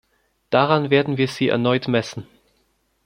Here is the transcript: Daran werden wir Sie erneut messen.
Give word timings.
Daran 0.49 0.89
werden 0.89 1.17
wir 1.17 1.27
Sie 1.27 1.49
erneut 1.49 1.87
messen. 1.87 2.25